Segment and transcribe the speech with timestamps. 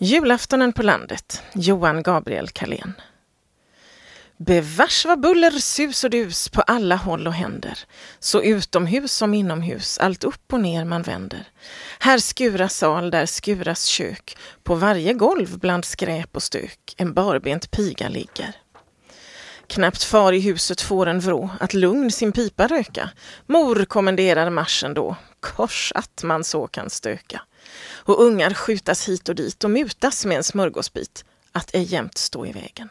[0.00, 2.92] Julaftonen på landet, Johan Gabriel Kalén.
[4.36, 7.78] Bevars vad buller, sus och dus på alla håll och händer.
[8.18, 11.48] Så utomhus som inomhus, allt upp och ner man vänder.
[11.98, 14.36] Här skuras sal, där skuras kök.
[14.62, 18.54] På varje golv bland skräp och stök en barbent piga ligger.
[19.68, 23.10] Knappt far i huset får en vrå att lugn sin pipa röka.
[23.46, 27.42] Mor kommenderar marschen då, kors att man så kan stöka
[27.92, 32.46] och ungar skjutas hit och dit och mutas med en smörgåsbit att ej jämt stå
[32.46, 32.88] i vägen.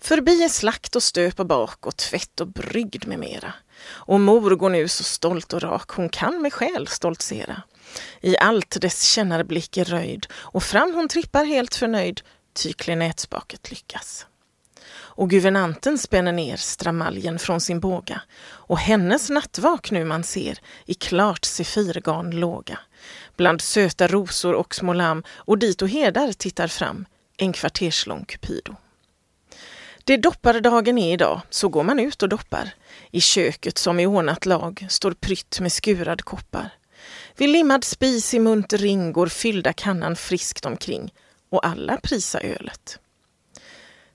[0.00, 3.52] Förbi är slakt och stöp och bak och tvätt och brygd med mera.
[3.86, 7.62] Och mor går nu så stolt och rak, hon kan med själ stoltsera.
[8.20, 12.20] I allt dess kännarblick är röjd och fram hon trippar helt förnöjd,
[12.54, 14.26] ty klenätspaket lyckas.
[14.92, 20.94] Och guvernanten spänner ner stramaljen från sin båga och hennes nattvak nu man ser i
[20.94, 22.78] klart sefirgarn låga
[23.36, 27.06] bland söta rosor och små lamm och dit och hedar tittar fram
[27.36, 28.74] en kvarterslång Cupido.
[30.04, 32.70] Det doppardagen är idag, så går man ut och doppar.
[33.10, 36.70] I köket som i ordnat lag står prytt med skurad koppar.
[37.36, 41.14] Vid limmad spis i munter ring går fyllda kannan friskt omkring
[41.50, 42.98] och alla prisa ölet.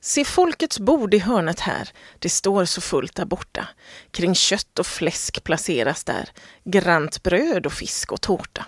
[0.08, 1.90] Se folkets bord i hörnet här,
[2.20, 3.68] det står så fullt där borta.
[4.12, 6.30] Kring kött och fläsk placeras där,
[6.64, 8.66] grant bröd och fisk och tårta.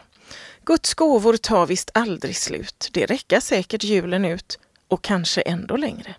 [0.66, 2.90] Guds gåvor tar visst aldrig slut.
[2.92, 6.16] Det räcker säkert julen ut och kanske ändå längre.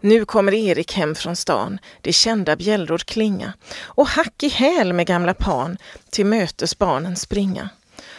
[0.00, 5.06] Nu kommer Erik hem från stan, det kända bjällror klinga och hack i häl med
[5.06, 5.78] gamla pan
[6.10, 7.68] till mötes barnen springa.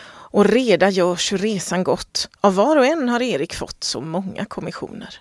[0.06, 4.46] Och reda görs hur resan gått, av var och en har Erik fått så många
[4.46, 5.20] kommissioner.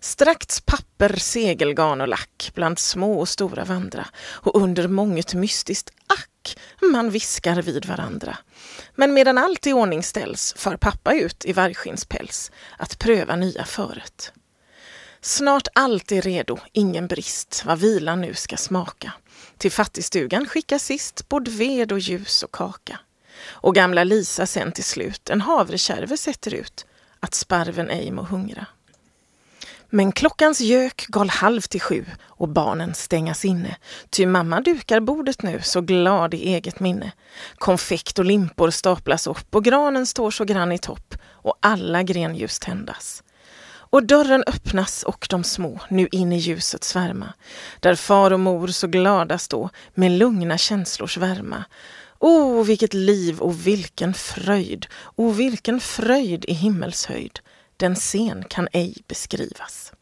[0.00, 6.58] Strax papper, segelgarn och lack bland små och stora vandra och under månget mystiskt ack
[6.82, 8.38] man viskar vid varandra.
[8.94, 14.32] Men medan allt i ordning ställs far pappa ut i vargskinnspäls att pröva nya föret.
[15.20, 19.12] Snart allt är redo, ingen brist, vad vilan nu ska smaka.
[19.58, 23.00] Till fattigstugan skickas sist både ved och ljus och kaka.
[23.48, 26.86] Och gamla Lisa sen till slut en havrekärve sätter ut
[27.20, 28.66] att sparven ej må hungra.
[29.92, 33.76] Men klockans gök gal halv till sju och barnen stängas inne.
[34.10, 37.12] Ty mamma dukar bordet nu så glad i eget minne.
[37.54, 42.58] Konfekt och limpor staplas upp och granen står så grann i topp och alla grenljus
[42.58, 43.22] tändas.
[43.70, 47.32] Och dörren öppnas och de små nu in i ljuset svärma.
[47.80, 51.64] Där far och mor så glada stå med lugna känslors värma.
[52.18, 54.86] O, oh, vilket liv och vilken fröjd!
[55.16, 57.40] O, oh, vilken fröjd i himmelshöjd!
[57.80, 59.92] Den scen kan ej beskrivas.